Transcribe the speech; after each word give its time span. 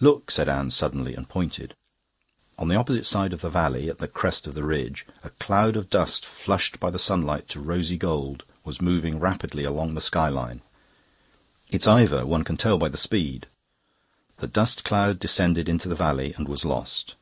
"Look!" 0.00 0.32
said 0.32 0.48
Anne 0.48 0.70
suddenly, 0.70 1.14
and 1.14 1.28
pointed. 1.28 1.76
On 2.58 2.66
the 2.66 2.74
opposite 2.74 3.06
side 3.06 3.32
of 3.32 3.40
the 3.40 3.48
valley, 3.48 3.88
at 3.88 3.98
the 3.98 4.08
crest 4.08 4.48
of 4.48 4.54
the 4.54 4.64
ridge, 4.64 5.06
a 5.22 5.30
cloud 5.30 5.76
of 5.76 5.88
dust 5.88 6.26
flushed 6.26 6.80
by 6.80 6.90
the 6.90 6.98
sunlight 6.98 7.46
to 7.50 7.60
rosy 7.60 7.96
gold 7.96 8.42
was 8.64 8.80
moving 8.82 9.20
rapidly 9.20 9.62
along 9.62 9.94
the 9.94 10.00
sky 10.00 10.28
line. 10.28 10.62
"It's 11.70 11.86
Ivor. 11.86 12.26
One 12.26 12.42
can 12.42 12.56
tell 12.56 12.78
by 12.78 12.88
the 12.88 12.96
speed." 12.96 13.46
The 14.38 14.48
dust 14.48 14.82
cloud 14.82 15.20
descended 15.20 15.68
into 15.68 15.88
the 15.88 15.94
valley 15.94 16.34
and 16.36 16.48
was 16.48 16.64
lost. 16.64 17.14